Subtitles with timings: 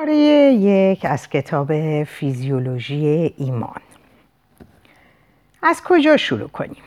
[0.00, 0.16] پاره
[0.52, 3.80] یک از کتاب فیزیولوژی ایمان
[5.62, 6.82] از کجا شروع کنیم؟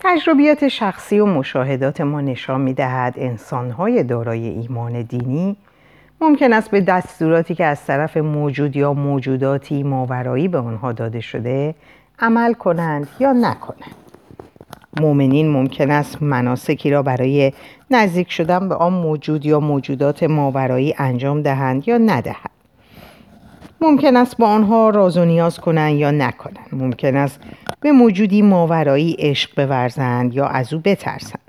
[0.00, 5.56] تجربیات شخصی و مشاهدات ما نشان می دهد انسانهای دارای ایمان دینی
[6.20, 11.74] ممکن است به دستوراتی که از طرف موجود یا موجوداتی ماورایی به آنها داده شده
[12.18, 14.03] عمل کنند یا نکنند.
[15.00, 17.52] مؤمنین ممکن است مناسکی را برای
[17.90, 22.50] نزدیک شدن به آن موجود یا موجودات ماورایی انجام دهند یا ندهند.
[23.80, 26.68] ممکن است با آنها راز و نیاز کنند یا نکنند.
[26.72, 27.40] ممکن است
[27.80, 31.40] به موجودی ماورایی عشق بورزند یا از او بترسند.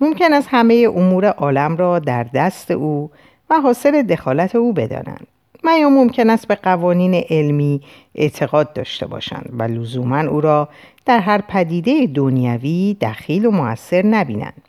[0.00, 3.10] ممکن است همه امور عالم را در دست او
[3.50, 5.26] و حاصل دخالت او بدانند.
[5.64, 7.80] و یا ممکن است به قوانین علمی
[8.14, 10.68] اعتقاد داشته باشند و لزوما او را
[11.06, 14.62] در هر پدیده دنیوی دخیل و موثر نبینند.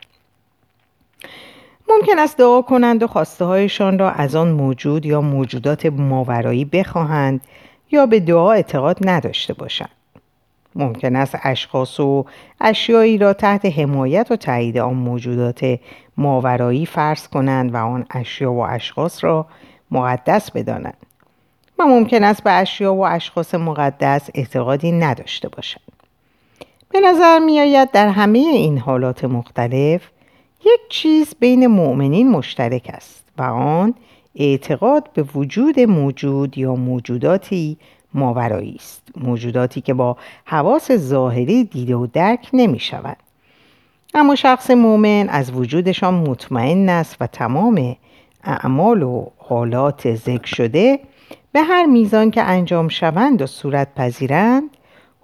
[1.88, 7.40] ممکن است دعا کنند و خواسته هایشان را از آن موجود یا موجودات ماورایی بخواهند
[7.90, 9.90] یا به دعا اعتقاد نداشته باشند.
[10.74, 12.24] ممکن است اشخاص و
[12.60, 15.78] اشیایی را تحت حمایت و تایید آن موجودات
[16.16, 19.46] ماورایی فرض کنند و آن اشیا و اشخاص را
[19.94, 20.96] مقدس بدانند.
[21.78, 25.82] و ممکن است به اشیا و اشخاص مقدس اعتقادی نداشته باشند.
[26.88, 30.02] به نظر می آید در همه این حالات مختلف
[30.60, 33.94] یک چیز بین مؤمنین مشترک است و آن
[34.36, 37.76] اعتقاد به وجود موجود یا موجوداتی
[38.14, 39.02] ماورایی است.
[39.16, 43.16] موجوداتی که با حواس ظاهری دیده و درک نمی شود.
[44.14, 47.96] اما شخص مؤمن از وجودشان مطمئن است و تمام
[48.44, 51.00] اعمال و حالات ذکر شده
[51.52, 54.70] به هر میزان که انجام شوند و صورت پذیرند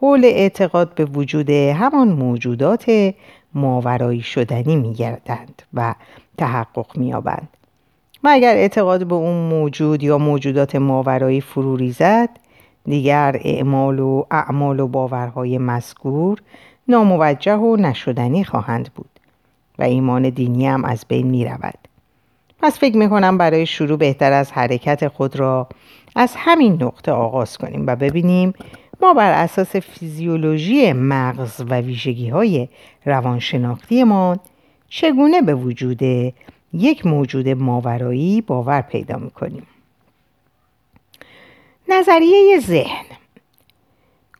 [0.00, 3.14] حول اعتقاد به وجود همان موجودات
[3.54, 5.94] ماورایی شدنی میگردند و
[6.38, 7.48] تحقق مییابند
[8.24, 12.28] و اگر اعتقاد به اون موجود یا موجودات ماورایی فرو ریزد
[12.84, 16.42] دیگر اعمال و اعمال و باورهای مذکور
[16.88, 19.10] ناموجه و نشدنی خواهند بود
[19.78, 21.89] و ایمان دینی هم از بین می رود.
[22.62, 25.68] پس فکر می کنم برای شروع بهتر از حرکت خود را
[26.16, 28.52] از همین نقطه آغاز کنیم و ببینیم
[29.02, 32.68] ما بر اساس فیزیولوژی مغز و ویژگی های
[33.04, 34.40] روانشناختیمان
[34.88, 36.02] چگونه به وجود
[36.72, 39.66] یک موجود ماورایی باور پیدا می کنیم.
[41.88, 43.04] نظریه ذهن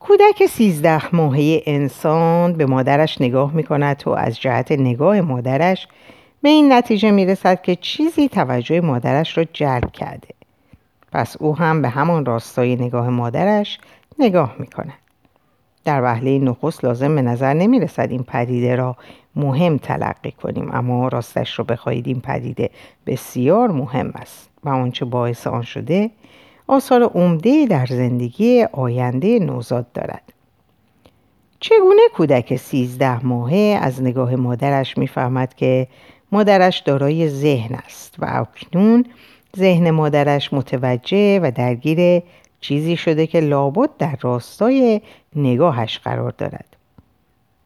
[0.00, 5.88] کودک سیزده ماهه انسان به مادرش نگاه می کند و از جهت نگاه مادرش
[6.42, 10.28] به این نتیجه می رسد که چیزی توجه مادرش را جلب کرده.
[11.12, 13.78] پس او هم به همان راستای نگاه مادرش
[14.18, 14.92] نگاه می کند.
[15.84, 18.96] در وهله نخست لازم به نظر نمی رسد این پدیده را
[19.36, 22.70] مهم تلقی کنیم اما راستش رو بخواهید این پدیده
[23.06, 26.10] بسیار مهم است و آنچه باعث آن شده
[26.66, 30.32] آثار عمده در زندگی آینده نوزاد دارد
[31.60, 35.86] چگونه کودک سیزده ماهه از نگاه مادرش می‌فهمد که
[36.32, 39.04] مادرش دارای ذهن است و اکنون
[39.56, 42.22] ذهن مادرش متوجه و درگیر
[42.60, 45.00] چیزی شده که لابد در راستای
[45.36, 46.76] نگاهش قرار دارد.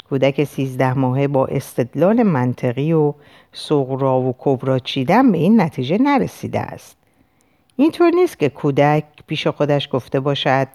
[0.08, 3.14] کودک سیزده ماهه با استدلال منطقی و
[3.52, 6.96] سغرا و کبرا چیدن به این نتیجه نرسیده است.
[7.76, 10.68] اینطور نیست که کودک پیش خودش گفته باشد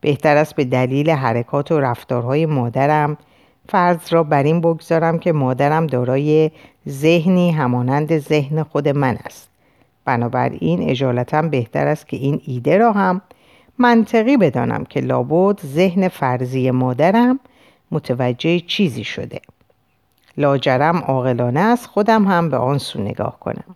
[0.00, 3.16] بهتر است به دلیل حرکات و رفتارهای مادرم
[3.68, 6.50] فرض را بر این بگذارم که مادرم دارای
[6.88, 9.48] ذهنی همانند ذهن خود من است.
[10.04, 13.20] بنابراین اجالتا بهتر است که این ایده را هم
[13.78, 17.40] منطقی بدانم که لابد ذهن فرضی مادرم
[17.90, 19.40] متوجه چیزی شده.
[20.38, 23.74] لاجرم عاقلانه است خودم هم به آن سو نگاه کنم.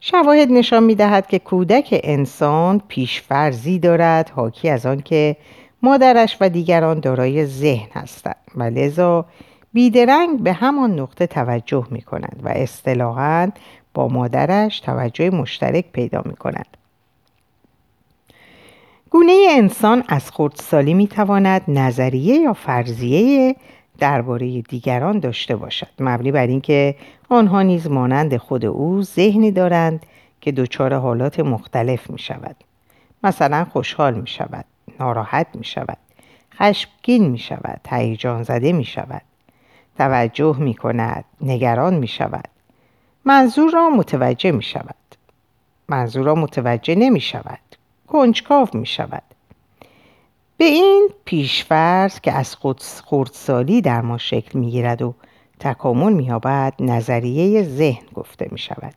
[0.00, 5.36] شواهد نشان می دهد که کودک انسان پیشفرزی دارد حاکی از آن که
[5.82, 8.36] مادرش و دیگران دارای ذهن هستند.
[8.54, 9.26] و لذا
[9.72, 13.50] بیدرنگ به همان نقطه توجه می کند و اصطلاحا
[13.94, 16.66] با مادرش توجه مشترک پیدا می کند.
[19.10, 23.56] گونه انسان از خردسالی می تواند نظریه یا فرضیه
[23.98, 25.88] درباره دیگران داشته باشد.
[26.00, 26.94] مبنی بر اینکه
[27.28, 30.06] آنها نیز مانند خود او ذهنی دارند
[30.40, 32.56] که دچار حالات مختلف می شود
[33.24, 34.64] مثلا خوشحال می شود
[35.02, 35.98] ناراحت می شود.
[36.54, 37.80] خشمگین می شود.
[37.88, 39.22] هیجان زده می شود.
[39.98, 41.24] توجه می کند.
[41.40, 42.48] نگران می شود.
[43.24, 44.94] منظور را متوجه می شود.
[45.88, 47.58] منظور را متوجه نمی شود.
[48.06, 49.22] کنجکاو می شود.
[50.56, 52.56] به این پیشفرض که از
[53.04, 55.14] خردسالی در ما شکل می گیرد و
[55.60, 58.94] تکامل می یابد نظریه ذهن گفته می شود.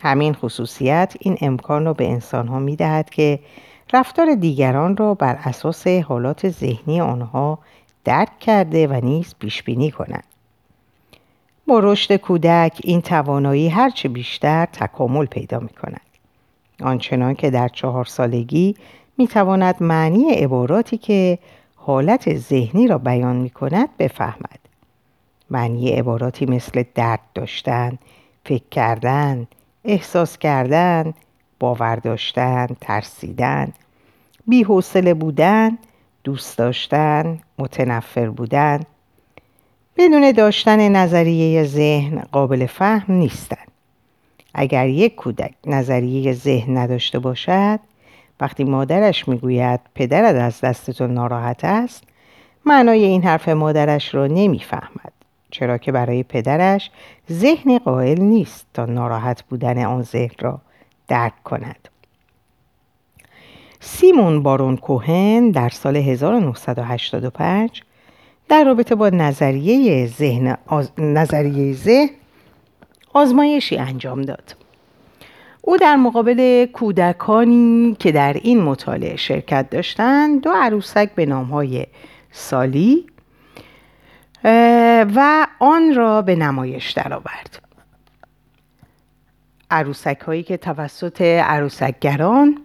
[0.00, 3.38] همین خصوصیت این امکان را به انسانها می دهد که
[3.92, 7.58] رفتار دیگران را بر اساس حالات ذهنی آنها
[8.04, 10.24] درک کرده و نیز پیش بینی کنند.
[11.66, 16.00] با رشد کودک این توانایی هرچه بیشتر تکامل پیدا می کند.
[16.82, 18.76] آنچنان که در چهار سالگی
[19.18, 21.38] می تواند معنی عباراتی که
[21.76, 24.58] حالت ذهنی را بیان می کند بفهمد.
[25.50, 27.98] معنی عباراتی مثل درد داشتن،
[28.44, 29.46] فکر کردن،
[29.84, 31.14] احساس کردن،
[31.60, 33.72] باور داشتن، ترسیدن،
[34.46, 35.78] بیحوصله بودن،
[36.24, 38.80] دوست داشتن، متنفر بودن.
[39.96, 43.70] بدون داشتن نظریه ذهن قابل فهم نیستند.
[44.54, 47.80] اگر یک کودک نظریه ذهن نداشته باشد
[48.40, 52.04] وقتی مادرش می‌گوید پدرت از دست تو ناراحت است
[52.66, 55.12] معنای این حرف مادرش را نمی‌فهمد.
[55.50, 56.90] چرا که برای پدرش
[57.32, 60.60] ذهنی قائل نیست تا ناراحت بودن آن ذهن را.
[61.10, 61.88] درک کند
[63.80, 67.82] سیمون بارون کوهن در سال 1985
[68.48, 70.90] در رابطه با نظریه ذهن, آز...
[70.98, 72.10] نظریه ذهن
[73.12, 74.56] آزمایشی انجام داد
[75.62, 81.86] او در مقابل کودکانی که در این مطالعه شرکت داشتند دو عروسک به نامهای
[82.30, 83.06] سالی
[85.14, 87.69] و آن را به نمایش درآورد.
[89.70, 92.58] عروسک هایی که توسط عروسکگران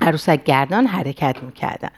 [0.00, 1.92] عروسکگردان حرکت می‌کردند.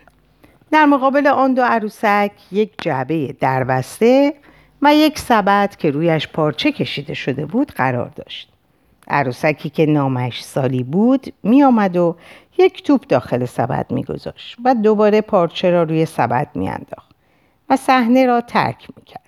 [0.70, 4.34] در مقابل آن دو عروسک یک جعبه دربسته
[4.82, 8.52] و یک سبد که رویش پارچه کشیده شده بود قرار داشت.
[9.08, 12.16] عروسکی که نامش سالی بود می آمد و
[12.58, 17.11] یک توپ داخل سبد می گذاشت و دوباره پارچه را روی سبد می انداخت
[17.70, 19.24] و صحنه را ترک می کرد.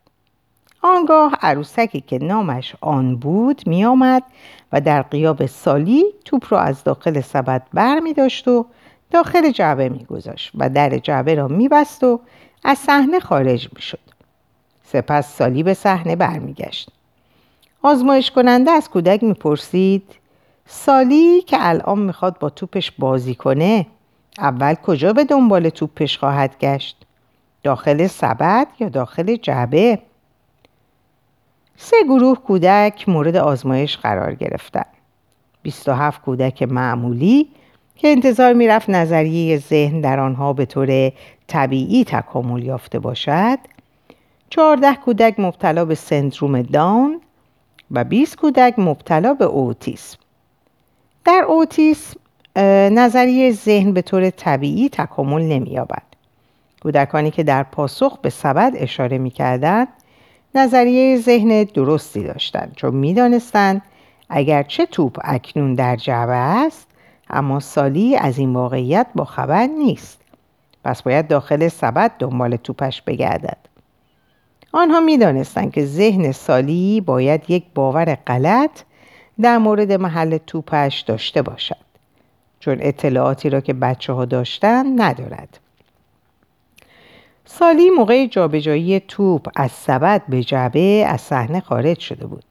[0.87, 4.23] آنگاه عروسکی که نامش آن بود می آمد
[4.73, 8.67] و در قیاب سالی توپ را از داخل سبد بر می داشت و
[9.11, 12.21] داخل جعبه می گذاشت و در جعبه را می بست و
[12.65, 13.99] از صحنه خارج می شد.
[14.85, 16.91] سپس سالی به صحنه برمیگشت.
[17.83, 20.15] آزمایش کننده از کودک می‌پرسید
[20.67, 23.87] سالی که الان می‌خواد با توپش بازی کنه
[24.38, 26.97] اول کجا به دنبال توپش خواهد گشت؟
[27.62, 29.99] داخل سبد یا داخل جعبه؟
[31.78, 34.84] سه گروه کودک مورد آزمایش قرار گرفتن.
[35.62, 37.49] 27 کودک معمولی
[37.96, 41.12] که انتظار می‌رفت نظریه ذهن در آنها به طور
[41.46, 43.58] طبیعی تکامل یافته باشد.
[44.50, 47.20] 14 کودک مبتلا به سندروم داون
[47.90, 50.19] و 20 کودک مبتلا به اوتیسم.
[51.25, 52.20] در اوتیسم
[52.99, 56.02] نظریه ذهن به طور طبیعی تکامل نمییابد.
[56.82, 59.88] کودکانی که در پاسخ به سبد اشاره می‌کردند
[60.55, 63.83] نظریه ذهن درستی داشتند چون می‌دانستند
[64.69, 66.87] چه توپ اکنون در جعبه است
[67.31, 70.21] اما سالی از این واقعیت با خبر نیست.
[70.85, 73.59] پس باید داخل سبد دنبال توپش بگردد.
[74.73, 78.83] آنها می دانستند که ذهن سالی باید یک باور غلط
[79.41, 81.87] در مورد محل توپش داشته باشد
[82.61, 85.61] چون اطلاعاتی را که بچه ها داشتن ندارد.
[87.49, 92.45] سالی موقع جابجایی توپ از سبد به جعبه از صحنه خارج شده بود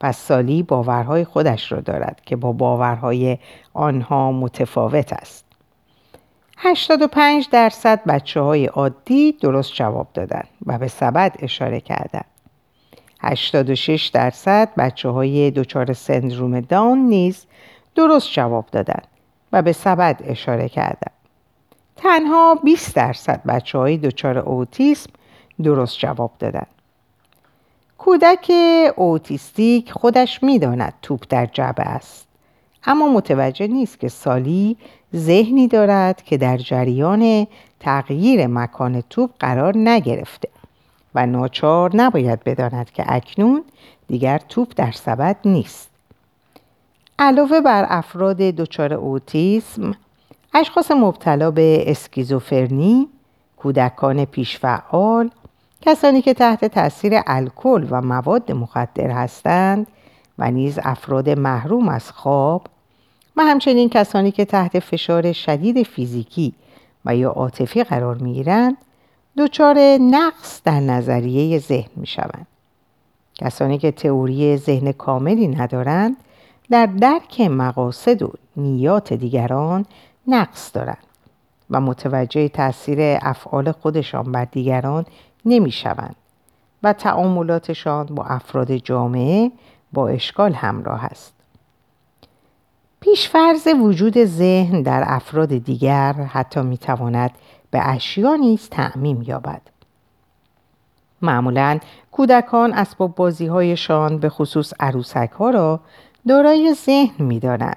[0.00, 3.38] پس سالی باورهای خودش را دارد که با باورهای
[3.74, 5.44] آنها متفاوت است
[6.56, 12.24] 85 درصد بچه های عادی درست جواب دادن و به سبد اشاره کردند.
[13.20, 17.46] 86 درصد بچه های دچار سندروم داون نیز
[17.94, 19.08] درست جواب دادند
[19.52, 21.21] و به سبد اشاره کردند.
[22.02, 25.10] تنها 20 درصد بچه های دچار اوتیسم
[25.62, 26.66] درست جواب دادند.
[27.98, 28.52] کودک
[28.96, 32.26] اوتیستیک خودش می‌داند توپ در جعبه است
[32.84, 34.76] اما متوجه نیست که سالی
[35.16, 37.46] ذهنی دارد که در جریان
[37.80, 40.48] تغییر مکان توپ قرار نگرفته
[41.14, 43.64] و ناچار نباید بداند که اکنون
[44.08, 45.90] دیگر توپ در سبد نیست.
[47.18, 49.94] علاوه بر افراد دچار اوتیسم،
[50.54, 53.08] اشخاص مبتلا به اسکیزوفرنی،
[53.56, 55.30] کودکان پیشفعال،
[55.80, 59.86] کسانی که تحت تاثیر الکل و مواد مخدر هستند
[60.38, 62.66] و نیز افراد محروم از خواب
[63.36, 66.54] و همچنین کسانی که تحت فشار شدید فیزیکی
[67.04, 68.76] و یا عاطفی قرار می‌گیرند
[69.38, 72.46] دچار نقص در نظریه ذهن می شوند.
[73.34, 76.16] کسانی که تئوری ذهن کاملی ندارند
[76.70, 79.86] در درک مقاصد و نیات دیگران
[80.26, 81.06] نقص دارند
[81.70, 85.06] و متوجه تاثیر افعال خودشان بر دیگران
[85.44, 86.16] نمی شوند
[86.82, 89.52] و تعاملاتشان با افراد جامعه
[89.92, 91.34] با اشکال همراه است.
[93.00, 97.30] پیشفرز وجود ذهن در افراد دیگر حتی می‌تواند
[97.70, 99.62] به اشیا نیز تعمیم یابد
[101.22, 101.78] معمولا
[102.12, 105.80] کودکان اسباب بازی هایشان به خصوص عروسک ها را
[106.28, 107.76] دارای ذهن می دانند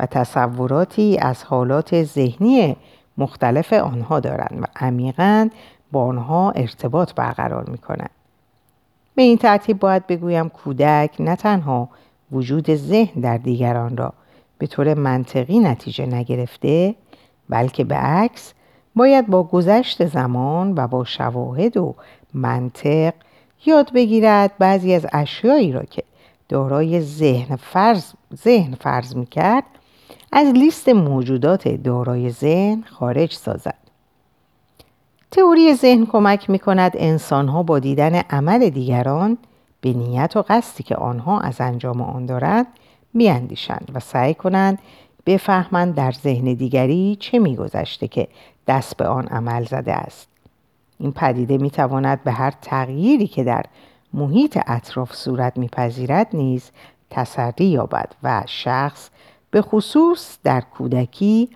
[0.00, 2.76] و تصوراتی از حالات ذهنی
[3.18, 5.48] مختلف آنها دارند و عمیقا
[5.92, 8.10] با آنها ارتباط برقرار می کنند.
[9.14, 11.88] به این ترتیب باید بگویم کودک نه تنها
[12.32, 14.12] وجود ذهن در دیگران را
[14.58, 16.94] به طور منطقی نتیجه نگرفته
[17.48, 18.52] بلکه به عکس
[18.96, 21.94] باید با گذشت زمان و با شواهد و
[22.34, 23.14] منطق
[23.66, 26.02] یاد بگیرد بعضی از اشیایی را که
[26.48, 29.64] دارای ذهن فرض, ذهن فرض می‌کرد
[30.32, 33.74] از لیست موجودات دارای ذهن خارج سازد.
[35.30, 39.38] تئوری ذهن کمک می کند انسان ها با دیدن عمل دیگران
[39.80, 42.66] به نیت و قصدی که آنها از انجام آن دارند
[43.14, 44.78] بیاندیشند و سعی کنند
[45.26, 48.28] بفهمند در ذهن دیگری چه میگذشته که
[48.66, 50.28] دست به آن عمل زده است
[50.98, 53.64] این پدیده می تواند به هر تغییری که در
[54.14, 56.70] محیط اطراف صورت میپذیرد نیز
[57.10, 59.10] تسری یابد و شخص
[59.50, 61.48] به خصوص در کودکی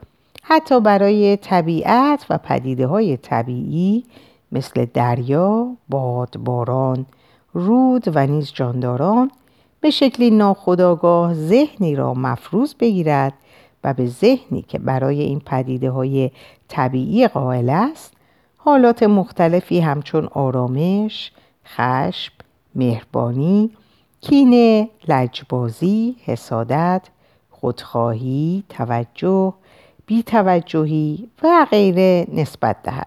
[0.43, 4.05] حتی برای طبیعت و پدیده های طبیعی
[4.53, 7.07] مثل دریا، باد، باران،
[7.53, 9.31] رود و نیز جانداران
[9.81, 13.33] به شکلی ناخداگاه ذهنی را مفروض بگیرد
[13.85, 16.31] و به ذهنی که برای این پدیده های
[16.69, 18.13] طبیعی قائل است
[18.57, 21.33] حالات مختلفی همچون آرامش،
[21.67, 22.33] خشم،
[22.75, 23.71] مهربانی،
[24.21, 27.03] کینه، لجبازی، حسادت،
[27.65, 29.53] خودخواهی، توجه،
[30.07, 33.07] بیتوجهی و غیره نسبت دهد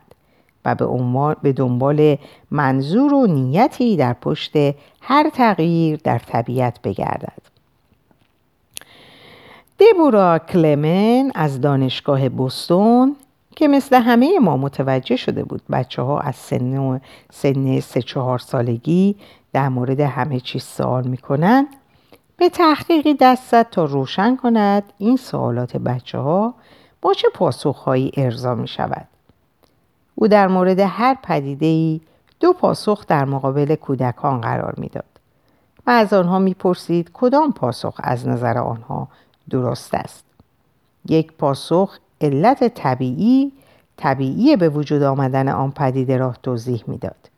[0.65, 2.17] و به, به دنبال
[2.51, 4.51] منظور و نیتی در پشت
[5.01, 7.41] هر تغییر در طبیعت بگردد.
[9.79, 13.15] دبورا کلمن از دانشگاه بوستون
[13.55, 19.15] که مثل همه ما متوجه شده بود بچه ها از سن, سن سه چهار سالگی
[19.53, 21.67] در مورد همه چیز سوال می‌کنند
[22.37, 26.53] به تحقیقی دست زد تا روشن کند این سوالات بچه ها
[27.01, 29.07] با چه پاسخهایی ارضا می شود.
[30.15, 32.01] او در مورد هر پدیده ای
[32.39, 35.03] دو پاسخ در مقابل کودکان قرار می‌داد
[35.87, 39.07] و از آنها می‌پرسید کدام پاسخ از نظر آنها
[39.49, 40.23] درست است.
[41.05, 43.51] یک پاسخ علت طبیعی
[43.97, 47.29] طبیعی به وجود آمدن آن پدیده را توضیح می‌داد.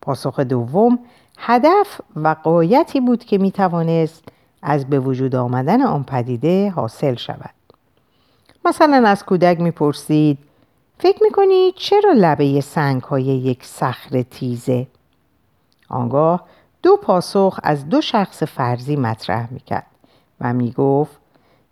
[0.00, 0.98] پاسخ دوم
[1.42, 4.24] هدف و قایتی بود که می توانست
[4.62, 7.54] از به وجود آمدن آن پدیده حاصل شود.
[8.64, 10.38] مثلا از کودک می‌پرسید
[10.98, 14.86] فکر می‌کنی چرا لبه سنگ های یک صخره تیزه؟
[15.88, 16.44] آنگاه
[16.82, 19.86] دو پاسخ از دو شخص فرضی مطرح می‌کرد
[20.40, 21.20] و می‌گفت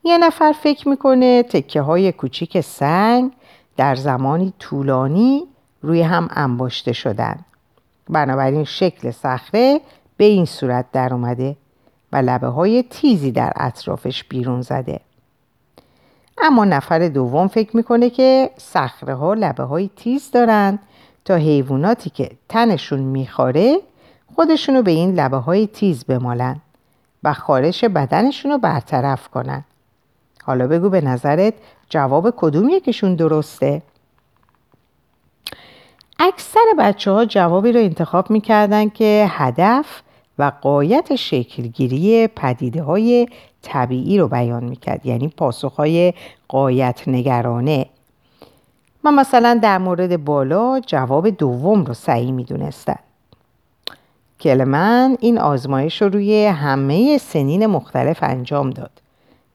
[0.05, 3.33] یه نفر فکر می‌کنه تکه های کوچیک سنگ
[3.77, 5.43] در زمانی طولانی
[5.83, 7.45] روی هم انباشته شدن
[8.09, 9.81] بنابراین شکل صخره
[10.17, 11.57] به این صورت در اومده
[12.13, 15.01] و لبه های تیزی در اطرافش بیرون زده
[16.43, 20.79] اما نفر دوم فکر می‌کنه که صخره ها لبه های تیز دارن
[21.25, 23.79] تا حیواناتی که تنشون می‌خوره
[24.35, 26.61] خودشونو به این لبه های تیز بمالن
[27.25, 29.65] و خارش بدنشون رو برطرف کنن
[30.45, 31.55] حالا بگو به نظرت
[31.89, 33.83] جواب کدوم یکشون درسته؟
[36.19, 40.03] اکثر بچه ها جوابی رو انتخاب می‌کردن که هدف
[40.39, 43.29] و قایت شکلگیری پدیده های
[43.63, 46.15] طبیعی رو بیان می‌کرد یعنی پاسخ های
[46.49, 47.87] قایت نگرانه
[49.05, 52.99] ما مثلا در مورد بالا جواب دوم رو صحیح می‌دونستن
[54.41, 58.91] کلمن این آزمایش رو روی همه سنین مختلف انجام داد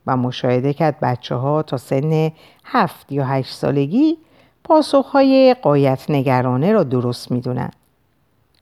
[0.07, 2.31] و مشاهده کرد بچه ها تا سن
[2.63, 4.17] هفت یا هشت سالگی
[4.63, 7.71] پاسخهای قایت نگرانه را درست می‌دونن.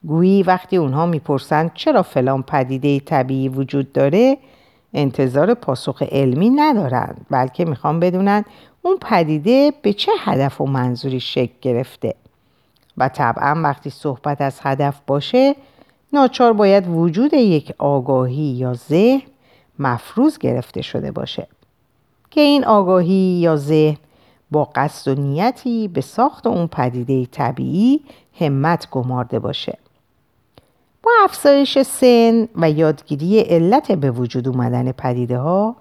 [0.08, 4.38] گویی وقتی اونها می‌پرسند چرا فلان پدیده طبیعی وجود داره
[4.93, 8.46] انتظار پاسخ علمی ندارند بلکه می‌خوان بدونن
[8.81, 12.15] اون پدیده به چه هدف و منظوری شکل گرفته
[12.98, 15.55] و طبعا وقتی صحبت از هدف باشه
[16.13, 19.22] ناچار باید وجود یک آگاهی یا ذهن
[19.79, 21.48] مفروض گرفته شده باشه
[22.31, 23.98] که این آگاهی یا ذهن
[24.51, 28.01] با قصد و نیتی به ساخت اون پدیده طبیعی
[28.39, 29.77] همت گمارده باشه.
[31.03, 35.75] با افزایش سن و یادگیری علت به وجود اومدن پدیده ها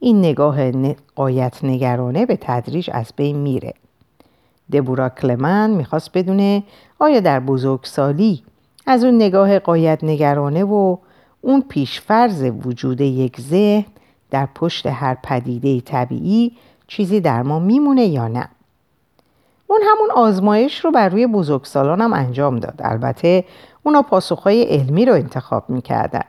[0.00, 3.74] این نگاه قایت نگرانه به تدریج از بین میره.
[4.72, 6.62] دبورا کلمن می‌خواست بدونه
[6.98, 8.42] آیا در بزرگسالی
[8.86, 10.96] از اون نگاه قایت نگرانه و
[11.40, 13.84] اون پیشفرز وجود یک ذهن
[14.30, 16.52] در پشت هر پدیده طبیعی
[16.96, 18.48] چیزی در ما میمونه یا نه.
[19.66, 22.74] اون همون آزمایش رو بر روی بزرگسالانم انجام داد.
[22.78, 23.44] البته
[23.82, 26.24] اونا پاسخهای علمی رو انتخاب می‌کردن.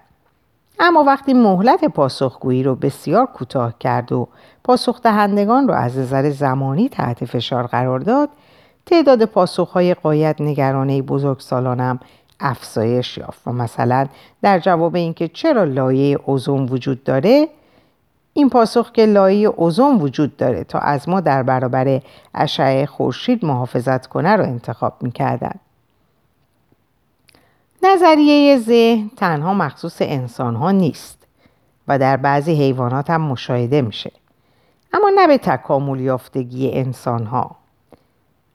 [0.79, 4.27] اما وقتی مهلت پاسخگویی رو بسیار کوتاه کرد و
[4.63, 8.29] پاسخ دهندگان رو از نظر زمانی تحت فشار قرار داد
[8.85, 11.99] تعداد پاسخهای قایت نگرانه بزرگسالانم
[12.39, 14.07] افزایش یافت و مثلا
[14.41, 17.47] در جواب اینکه چرا لایه اوزون وجود داره
[18.37, 22.01] این پاسخ که لایه اوزون وجود داره تا از ما در برابر
[22.33, 25.55] اشعه خورشید محافظت کنه رو انتخاب می‌کردن.
[27.83, 31.27] نظریه ذهن تنها مخصوص انسان ها نیست
[31.87, 34.11] و در بعضی حیوانات هم مشاهده میشه.
[34.93, 37.55] اما نه به تکامل یافتگی انسان ها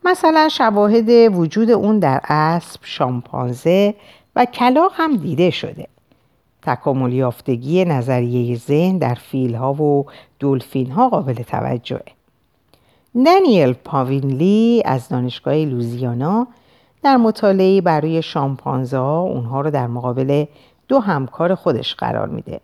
[0.05, 3.95] مثلا شواهد وجود اون در اسب، شامپانزه
[4.37, 5.87] و کلاق هم دیده شده.
[6.63, 10.07] تکامل یافتگی نظریه ذهن در فیل ها و
[10.41, 12.05] دلفین ها قابل توجهه.
[13.25, 16.47] دانیل پاوینلی از دانشگاه لوزیانا
[17.03, 20.45] در مطالعه برای شامپانزه ها اونها رو در مقابل
[20.89, 22.61] دو همکار خودش قرار میده.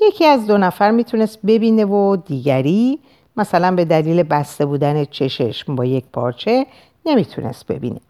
[0.00, 2.98] یکی از دو نفر می‌تونست ببینه و دیگری
[3.36, 6.66] مثلا به دلیل بسته بودن چشش با یک پارچه
[7.06, 8.00] نمی‌تونست ببینه.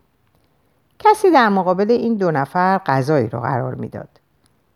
[0.99, 4.09] کسی در مقابل این دو نفر غذایی رو قرار می‌داد.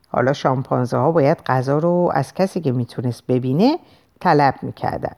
[0.08, 3.78] حالا شامپانزه ها باید غذا رو از کسی که می‌تونست ببینه
[4.20, 5.16] طلب می‌کردن.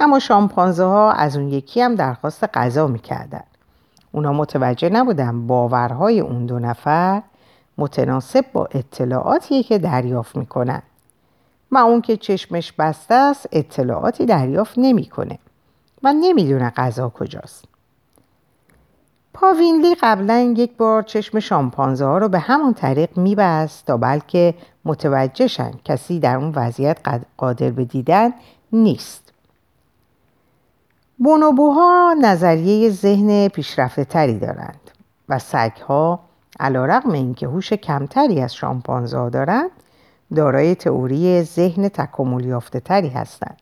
[0.00, 3.42] اما شامپانزه ها از اون یکی هم درخواست غذا می‌کردن.
[4.12, 7.22] اونا متوجه نبودن باورهای اون دو نفر
[7.78, 10.82] متناسب با اطلاعاتی که دریافت می‌کنن.
[11.72, 15.38] و اون که چشمش بسته است اطلاعاتی دریافت نمی‌کنه
[16.02, 17.64] و نمی‌دونه غذا کجاست.
[19.40, 25.70] پاوینلی قبلا یک بار چشم شامپانزه ها رو به همون طریق میبست تا بلکه متوجهشن
[25.84, 26.98] کسی در اون وضعیت
[27.36, 28.32] قادر به دیدن
[28.72, 29.32] نیست.
[31.18, 34.90] بونوبوها نظریه ذهن پیشرفته تری دارند
[35.28, 36.20] و سگها
[36.60, 39.70] علا رقم اینکه هوش کمتری از شامپانزه ها دارند
[40.34, 43.58] دارای تئوری ذهن تکامل یافته تری هستند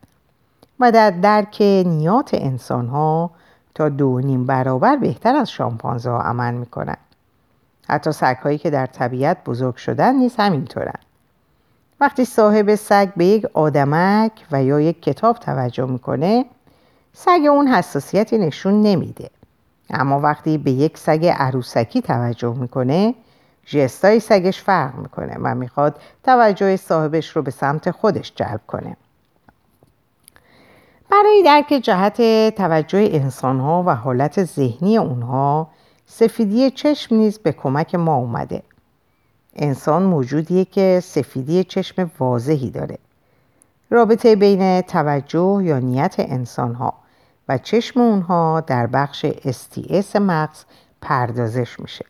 [0.79, 3.31] و در درک نیات انسان ها
[3.75, 6.97] تا دو نیم برابر بهتر از شامپانزه ها عمل می کنند.
[7.87, 11.05] حتی سگ هایی که در طبیعت بزرگ شدن نیز همینطورند.
[11.99, 16.45] وقتی صاحب سگ به یک آدمک و یا یک کتاب توجه می‌کنه
[17.13, 19.29] سگ اون حساسیتی نشون نمیده
[19.89, 23.15] اما وقتی به یک سگ عروسکی توجه می‌کنه
[23.65, 28.97] جستای سگش فرق می‌کنه و می‌خواد توجه صاحبش رو به سمت خودش جلب کنه
[31.09, 32.17] برای درک جهت
[32.55, 35.67] توجه انسان ها و حالت ذهنی اونها
[36.05, 38.63] سفیدی چشم نیز به کمک ما اومده.
[39.55, 42.97] انسان موجودیه که سفیدی چشم واضحی داره.
[43.89, 46.93] رابطه بین توجه یا نیت انسان ها
[47.49, 50.63] و چشم اونها در بخش STS مغز
[51.01, 52.05] پردازش میشه.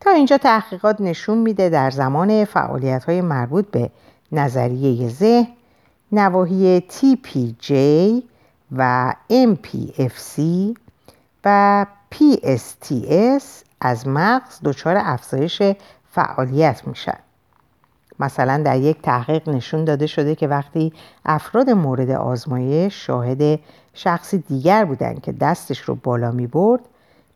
[0.00, 3.90] تا اینجا تحقیقات نشون میده در زمان فعالیت های مربوط به
[4.32, 5.48] نظریه ذهن
[6.12, 7.72] نواحی TPJ
[8.72, 10.40] و MPFC
[11.44, 13.44] و PSTS
[13.80, 15.62] از مغز دچار افزایش
[16.10, 17.18] فعالیت میشن
[18.18, 20.92] مثلا در یک تحقیق نشون داده شده که وقتی
[21.24, 23.60] افراد مورد آزمایش شاهد
[23.94, 26.80] شخصی دیگر بودند که دستش رو بالا می برد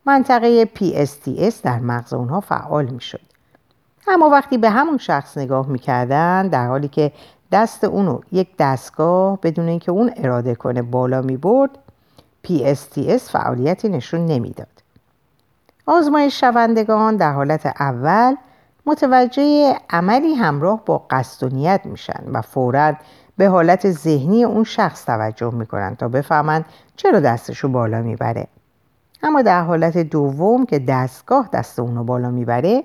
[0.05, 3.21] منطقه PSTS در مغز اونها فعال می شد.
[4.07, 7.11] اما وقتی به همون شخص نگاه می‌کردن در حالی که
[7.51, 11.69] دست اونو یک دستگاه بدون اینکه اون اراده کنه بالا می برد
[12.47, 14.67] PSTS فعالیتی نشون نمی‌داد.
[15.85, 18.35] آزمایش شوندگان در حالت اول
[18.85, 22.93] متوجه عملی همراه با قصد و نیت میشن و فورا
[23.37, 28.47] به حالت ذهنی اون شخص توجه می‌کنن تا بفهمن چرا دستشو بالا می‌بره
[29.23, 32.83] اما در حالت دوم که دستگاه دست اونو بالا می‌بره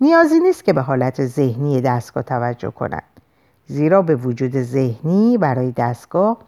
[0.00, 3.15] نیازی نیست که به حالت ذهنی دستگاه توجه کنند
[3.66, 6.38] زیرا به وجود ذهنی برای دستگاه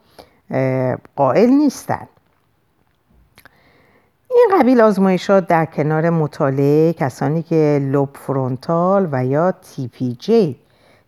[1.17, 2.09] قائل نیستند.
[4.31, 10.57] این قبیل آزمایشات در کنار مطالعه کسانی که لوب فرونتال و یا تی پی جی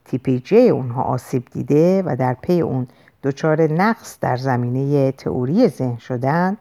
[0.04, 2.86] تی پی جی اونها آسیب دیده و در پی اون
[3.22, 6.56] دچار نقص در زمینه تئوری ذهن شدن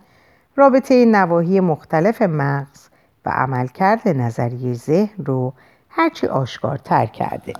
[0.55, 2.89] رابطه نواحی مختلف مغز
[3.25, 5.53] و عملکرد نظریه ذهن رو
[5.89, 7.53] هرچی آشکارتر کرده.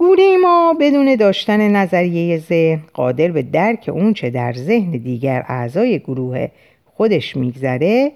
[0.00, 6.48] گوره ما بدون داشتن نظریه ذهن قادر به درک اونچه در ذهن دیگر اعضای گروه
[6.84, 8.12] خودش میگذره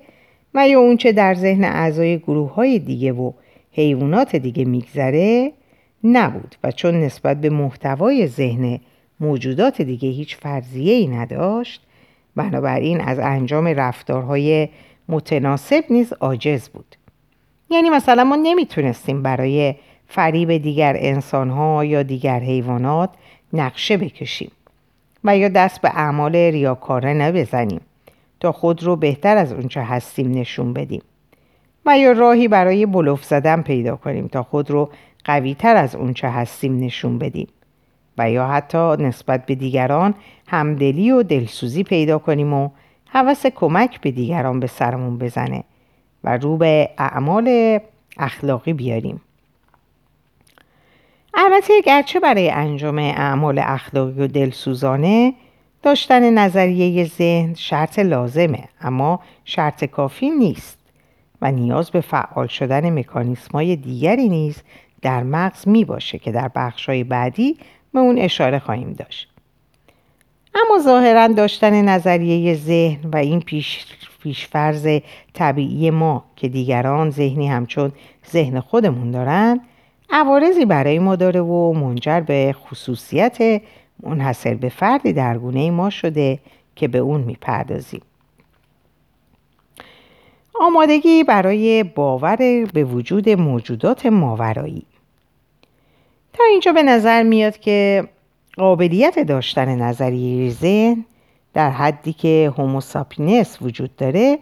[0.54, 3.32] و یا اونچه در ذهن اعضای گروه های دیگه و
[3.72, 5.52] حیوانات دیگه میگذره
[6.04, 6.54] نبود.
[6.64, 8.80] و چون نسبت به محتوای ذهن
[9.20, 11.82] موجودات دیگه هیچ فرضیه ای نداشت
[12.36, 14.68] بنابراین از انجام رفتارهای
[15.08, 16.96] متناسب نیز عاجز بود.
[17.70, 19.74] یعنی مثلا ما نمی‌تونستیم برای
[20.08, 23.10] فریب دیگر انسانها یا دیگر حیوانات
[23.52, 24.50] نقشه بکشیم
[25.24, 27.80] و یا دست به اعمال ریاکاره نبزنیم
[28.40, 31.02] تا خود رو بهتر از اونچه هستیم نشون بدیم
[31.86, 34.90] و یا راهی برای بلوف زدن پیدا کنیم تا خود رو
[35.24, 37.48] قوی تر از اونچه هستیم نشون بدیم
[38.18, 40.14] و یا حتی نسبت به دیگران
[40.46, 42.70] همدلی و دلسوزی پیدا کنیم و
[43.08, 45.64] حوث کمک به دیگران به سرمون بزنه
[46.24, 47.78] و رو به اعمال
[48.18, 49.20] اخلاقی بیاریم.
[51.36, 55.34] البته گرچه برای انجام اعمال اخلاقی و دلسوزانه
[55.82, 60.78] داشتن نظریه ذهن شرط لازمه اما شرط کافی نیست
[61.42, 64.62] و نیاز به فعال شدن مکانیسمای دیگری نیز
[65.02, 67.56] در مغز می باشه که در بخشهای بعدی
[67.92, 69.28] به اون اشاره خواهیم داشت.
[70.54, 73.86] اما ظاهرا داشتن نظریه ذهن و این پیش
[74.22, 74.88] پیشفرز
[75.32, 77.92] طبیعی ما که دیگران ذهنی همچون
[78.30, 79.60] ذهن خودمون دارن
[80.10, 83.62] عوارضی برای ما داره و منجر به خصوصیت
[84.02, 86.38] منحصر به فردی در گونه ما شده
[86.76, 88.02] که به اون می‌پردازیم.
[90.60, 92.36] آمادگی برای باور
[92.72, 94.86] به وجود موجودات ماورایی.
[96.32, 98.08] تا اینجا به نظر میاد که
[98.56, 101.04] قابلیت داشتن نظریه ذهن
[101.54, 104.38] در حدی که هوموساپینس وجود داره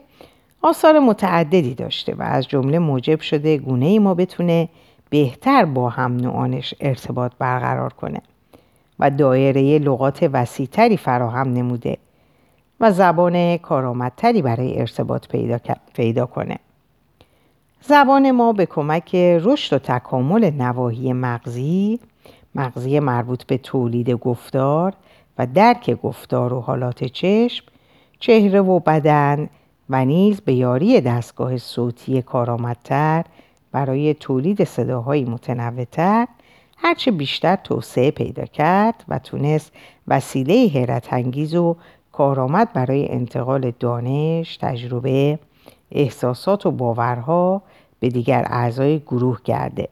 [0.62, 4.68] آثار متعددی داشته و از جمله موجب شده گونه ای ما بتونه
[5.12, 8.20] بهتر با هم نوعانش ارتباط برقرار کنه
[8.98, 11.98] و دایره لغات وسیعتری فراهم نموده
[12.80, 15.58] و زبان کارآمدتری برای ارتباط پیدا,
[15.94, 16.58] پیدا کنه.
[17.80, 22.00] زبان ما به کمک رشد و تکامل نواحی مغزی
[22.54, 24.94] مغزی مربوط به تولید گفتار
[25.38, 27.66] و درک گفتار و حالات چشم
[28.18, 29.48] چهره و بدن
[29.90, 33.24] و نیز به یاری دستگاه صوتی کارآمدتر
[33.72, 36.28] برای تولید صداهای متنوعتر
[36.76, 39.72] هرچه بیشتر توسعه پیدا کرد و تونست
[40.08, 41.76] وسیله حیرت انگیز و
[42.12, 45.38] کارآمد برای انتقال دانش، تجربه،
[45.92, 47.62] احساسات و باورها
[48.00, 49.88] به دیگر اعضای گروه گرده.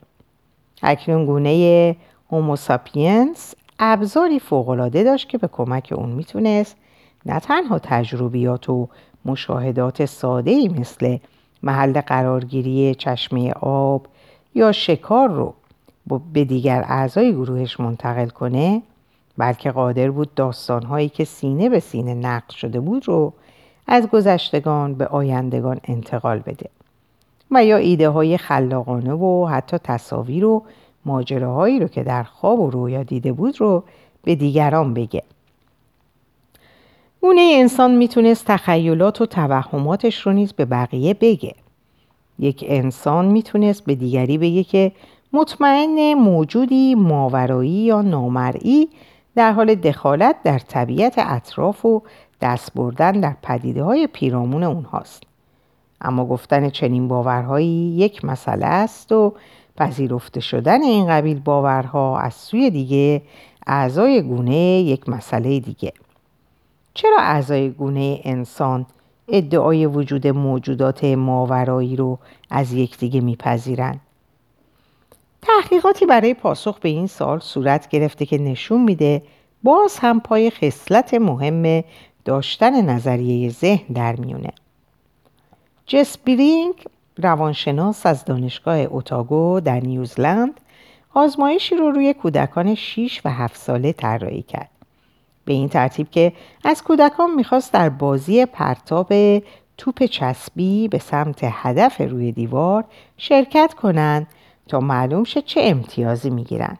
[0.82, 1.96] اکنون گونه
[2.30, 6.76] هوموساپینس ابزاری فوقالعاده داشت که به کمک اون می‌تونست
[7.26, 8.88] نه تنها تجربیات و
[9.24, 11.18] مشاهدات ساده مثل
[11.62, 14.06] محل قرارگیری چشمه آب
[14.54, 15.54] یا شکار رو
[16.32, 18.82] به دیگر اعضای گروهش منتقل کنه
[19.38, 23.32] بلکه قادر بود داستانهایی که سینه به سینه نقل شده بود رو
[23.86, 26.70] از گذشتگان به آیندگان انتقال بده
[27.50, 30.62] و یا ایده های خلاقانه و حتی تصاویر و
[31.04, 33.84] ماجراهایی رو که در خواب و رویا دیده بود رو
[34.22, 35.22] به دیگران بگه.
[37.20, 41.54] گونه انسان می‌تونست تخیلات و توهماتش رو نیز به بقیه بگه.
[42.38, 44.92] یک انسان می‌تونست به دیگری بگه که
[45.32, 48.88] مطمئن موجودی ماورایی یا نامرئی
[49.34, 52.02] در حال دخالت در طبیعت اطراف و
[52.40, 55.22] دست بردن در پدیده های پیرامون اونهاست.
[56.00, 59.34] اما گفتن چنین باورهایی یک مسئله است و
[59.76, 63.22] پذیرفته شدن این قبیل باورها از سوی دیگه
[63.66, 65.92] اعضای گونه یک مسئله دیگه.
[66.94, 68.86] چرا اعضای گونه انسان
[69.28, 72.18] ادعای وجود موجودات ماورایی رو
[72.50, 74.00] از یکدیگه میپذیرند
[75.42, 79.22] تحقیقاتی برای پاسخ به این سال صورت گرفته که نشون میده
[79.62, 81.84] باز هم پای خصلت مهم
[82.24, 84.52] داشتن نظریه ذهن در میونه.
[85.86, 86.74] جسپرینگ
[87.16, 90.60] روانشناس از دانشگاه اوتاگو در نیوزلند
[91.14, 94.79] آزمایشی رو روی کودکان 6 و 7 ساله طراحی کرد.
[95.44, 96.32] به این ترتیب که
[96.64, 99.12] از کودکان می‌خواست در بازی پرتاب
[99.76, 102.84] توپ چسبی به سمت هدف روی دیوار
[103.16, 104.26] شرکت کنند
[104.68, 106.78] تا معلوم شه چه امتیازی می‌گیرند.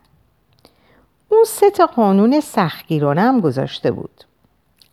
[1.28, 4.24] اون سه تا قانون سختگیرانه هم گذاشته بود.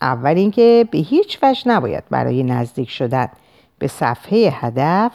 [0.01, 3.27] اول اینکه به هیچ وجه نباید برای نزدیک شدن
[3.79, 5.11] به صفحه هدف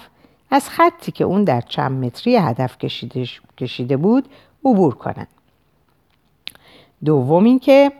[0.50, 3.26] از خطی که اون در چند متری هدف کشیده,
[3.58, 4.28] کشیده بود
[4.64, 5.28] عبور کنند.
[7.04, 7.92] دوم اینکه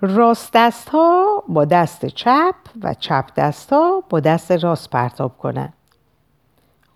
[0.00, 5.72] راست دست ها با دست چپ و چپ دست ها با دست راست پرتاب کنند.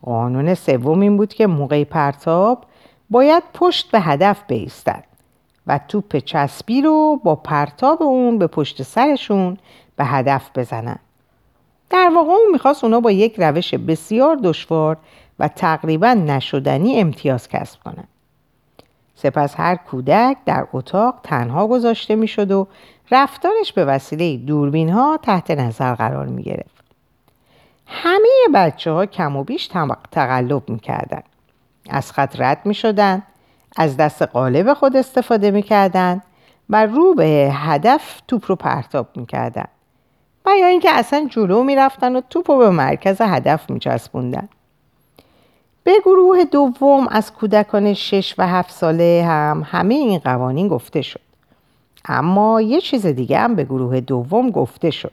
[0.02, 2.64] قانون سوم این بود که موقع پرتاب
[3.10, 5.04] باید پشت به هدف بیستند
[5.66, 9.58] و توپ چسبی رو با پرتاب اون به پشت سرشون
[9.96, 10.98] به هدف بزنن.
[11.90, 14.96] در واقع اون می‌خواست اونا با یک روش بسیار دشوار
[15.38, 18.04] و تقریبا نشدنی امتیاز کسب کنن.
[19.14, 22.66] سپس هر کودک در اتاق تنها گذاشته می‌شد و
[23.10, 26.84] رفتارش به وسیله دوربین ها تحت نظر قرار می گرفت.
[27.86, 29.70] همه بچه ها کم و بیش
[30.10, 31.22] تقلب می کردن.
[31.90, 33.22] از خط رد می شدن.
[33.76, 36.22] از دست قالب خود استفاده می کردن
[36.70, 39.64] و رو به هدف توپ رو پرتاب می کردن.
[40.46, 44.48] و یا اینکه اصلا جلو می رفتن و توپ رو به مرکز هدف می چسبوندن.
[45.84, 51.20] به گروه دوم از کودکان شش و هفت ساله هم همه این قوانین گفته شد.
[52.04, 55.12] اما یه چیز دیگه هم به گروه دوم گفته شد.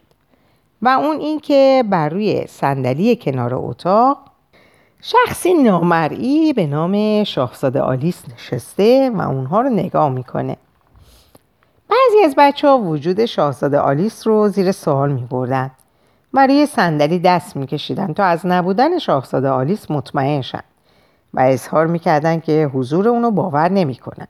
[0.82, 4.18] و اون اینکه بر روی صندلی کنار اتاق
[5.02, 10.58] شخصی نامرئی به نام شاهزاده آلیس نشسته و اونها رو نگاه می‌کنه.
[11.90, 15.72] بعضی از بچه ها وجود شاهزاده آلیس رو زیر سوال می بردن
[16.34, 20.64] و روی صندلی دست میکشیدن تا از نبودن شاهزاده آلیس مطمئن شن
[21.34, 24.28] و اظهار می‌کردن که حضور اونو باور نمی‌کنن.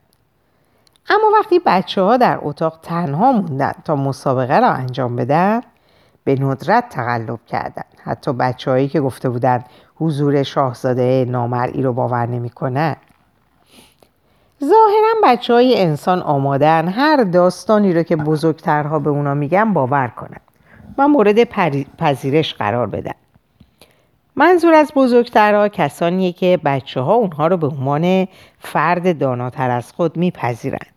[1.10, 5.62] اما وقتی بچه ها در اتاق تنها موندن تا مسابقه را انجام بدن
[6.24, 7.86] به ندرت تقلب کردند.
[8.04, 12.96] حتی بچههایی که گفته بودند حضور شاهزاده نامرئی رو باور نمی‌کنن
[14.64, 20.40] ظاهرا بچه های انسان آمادن هر داستانی رو که بزرگترها به اونا میگن باور کنن
[20.98, 21.44] و مورد
[21.98, 23.14] پذیرش قرار بدن.
[24.36, 28.28] منظور از بزرگترها کسانیه که بچه ها اونها رو به عنوان
[28.60, 30.88] فرد داناتر از خود میپذیرند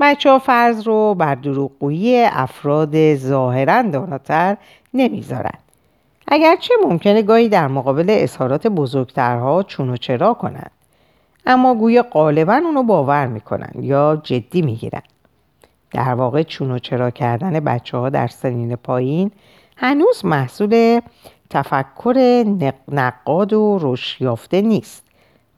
[0.00, 4.56] بچه ها فرض رو بر دروغگویی افراد ظاهرا داناتر
[4.94, 5.58] نمی‌ذارن.
[6.28, 10.70] اگرچه ممکنه گاهی در مقابل اظهارات بزرگترها چون و چرا کنند
[11.46, 15.02] اما گویا غالبا اونو باور می‌کنن یا جدی می‌گیرن.
[15.92, 19.30] در واقع چون و چرا کردن بچه ها در سنین پایین
[19.76, 21.00] هنوز محصول
[21.50, 22.44] تفکر
[22.88, 25.02] نقاد و رشد یافته نیست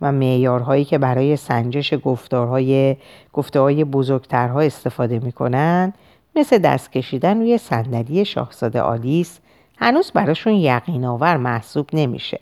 [0.00, 2.96] و معیارهایی که برای سنجش گفتارهای
[3.32, 5.92] گفتههای بزرگترها استفاده می‌کنن
[6.36, 9.40] مثل دست کشیدن روی صندلی شاهزاده آلیس
[9.78, 12.40] هنوز براشون یقین آور محسوب نمیشه.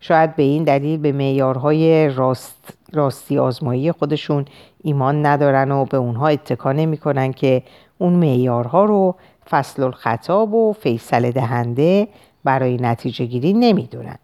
[0.00, 4.44] شاید به این دلیل به معیارهای راست، راستی آزمایی خودشون
[4.82, 7.62] ایمان ندارن و به اونها اتکا نمی‌کنن که
[7.98, 9.14] اون معیارها رو
[9.50, 12.08] فصل الخطاب و فیصله دهنده
[12.44, 14.18] برای نتیجه گیری نمی‌دونن.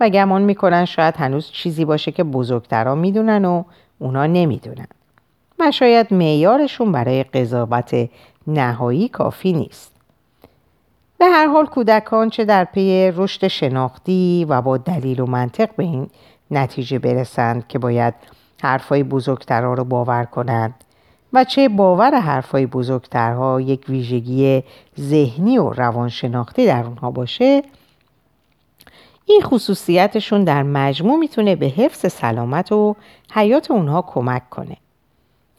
[0.00, 3.64] و گمان می‌کنن شاید هنوز چیزی باشه که بزرگترها می‌دونن و
[3.98, 4.86] اونا نمی‌دونن.
[5.58, 8.08] و شاید معیارشون برای قضاوت
[8.46, 9.92] نهایی کافی نیست.
[11.18, 15.82] به هر حال کودکان چه در پی رشد شناختی و با دلیل و منطق به
[15.82, 16.10] این
[16.50, 18.14] نتیجه برسند که باید
[18.62, 20.74] حرفای بزرگترها رو باور کنند.
[21.32, 24.62] و چه باور حرفای بزرگترها یک ویژگی
[25.00, 27.62] ذهنی و روانشناختی در اونها باشه
[29.26, 32.96] این خصوصیتشون در مجموع می‌تونه به حفظ سلامت و
[33.32, 34.76] حیات اونها کمک کنه.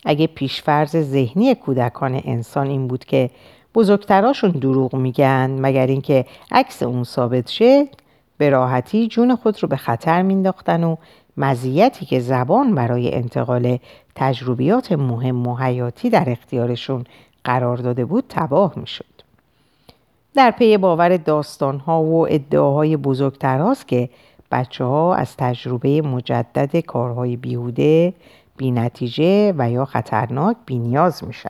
[0.05, 3.29] اگه پیشفرز ذهنی کودکان انسان این بود که
[3.75, 7.87] بزرگتراشون دروغ میگن مگر اینکه عکس اون ثابت شه
[8.37, 10.95] به راحتی جون خود رو به خطر مینداختن و
[11.37, 13.77] مزیتی که زبان برای انتقال
[14.15, 17.03] تجربیات مهم و حیاتی در اختیارشون
[17.43, 19.05] قرار داده بود تباه می‌شد.
[20.35, 24.09] در پی باور داستانها و ادعاهای بزرگترهاست که
[24.51, 28.13] بچه ها از تجربه مجدد کارهای بیهوده،
[28.57, 31.49] بینتیجه و یا خطرناک بینیاز میشن.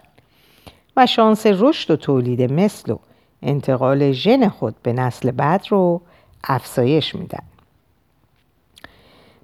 [0.97, 2.97] و شانس رشد و تولید مثل و
[3.41, 6.02] انتقال ژن خود به نسل بعد رو
[6.47, 7.43] افزایش میدن.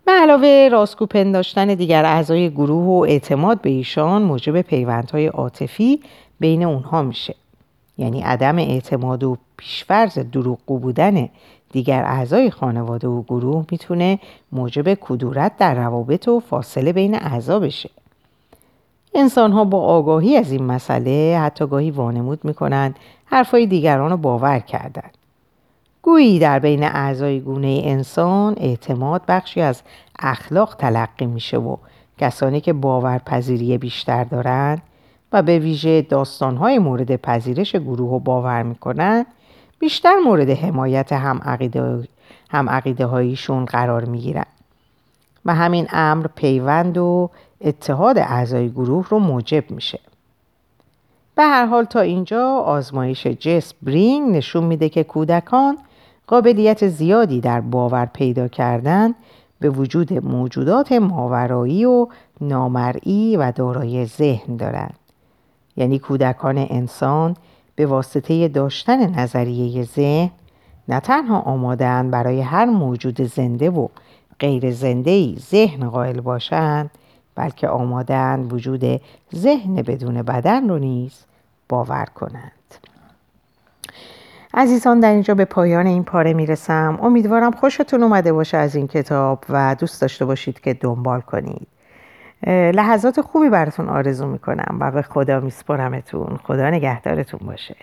[0.05, 6.01] به علاوه راستگو پنداشتن دیگر اعضای گروه و اعتماد به ایشان موجب پیوندهای عاطفی
[6.39, 7.35] بین اونها میشه.
[7.97, 11.29] یعنی عدم اعتماد و پیشفرز دروغگو بودن
[11.71, 14.19] دیگر اعضای خانواده و گروه می‌تونه
[14.51, 17.89] موجب کدورت در روابط و فاصله بین اعضا بشه.
[19.15, 24.59] انسان ها با آگاهی از این مسئله حتی گاهی وانمود می‌کنند حرفای دیگران رو باور
[24.59, 25.17] کردند.
[26.03, 29.81] گویی در بین اعضای گونه انسان اعتماد بخشی از
[30.19, 31.77] اخلاق تلقی میشه و
[32.17, 34.81] کسانی که باورپذیری بیشتر دارند
[35.31, 39.25] و به ویژه داستانهای مورد پذیرش گروه و باور می‌کنند
[39.79, 42.07] بیشتر مورد حمایت هم عقیده,
[42.49, 44.47] هم عقیده هایشون قرار می‌گیرند
[45.45, 47.29] و همین امر پیوند و
[47.61, 49.99] اتحاد اعضای گروه رو موجب میشه.
[51.35, 55.77] به هر حال تا اینجا آزمایش جس برینگ نشون میده که کودکان
[56.27, 59.15] قابلیت زیادی در باور پیدا کردن
[59.59, 62.07] به وجود موجودات ماورایی و
[62.41, 64.99] نامرئی و دارای ذهن دارند.
[65.77, 67.35] یعنی کودکان انسان
[67.75, 70.31] به واسطه داشتن نظریه ذهن
[70.87, 73.87] نه تنها آمادن برای هر موجود زنده و
[74.39, 76.91] غیر زنده ذهن قائل باشند
[77.35, 79.01] بلکه آمادن وجود
[79.35, 81.25] ذهن بدون بدن رو نیز
[81.69, 82.62] باور کنند.
[84.53, 86.99] عزیزان در اینجا به پایان این پاره می‌رسم.
[87.01, 91.67] امیدوارم خوشتون اومده باشه از این کتاب و دوست داشته باشید که دنبال کنید.
[92.47, 97.75] لحظات خوبی براتون آرزو می‌کنم و به خدا میسپرمتون خدا نگهدارتون باشه.